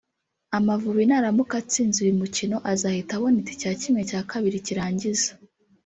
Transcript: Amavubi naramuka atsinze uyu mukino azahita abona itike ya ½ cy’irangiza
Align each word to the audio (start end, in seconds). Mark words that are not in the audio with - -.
Amavubi 0.57 1.03
naramuka 1.07 1.53
atsinze 1.61 1.97
uyu 2.05 2.19
mukino 2.21 2.55
azahita 2.71 3.11
abona 3.17 3.37
itike 3.41 3.65
ya 3.69 3.75
½ 3.75 4.63
cy’irangiza 4.65 5.31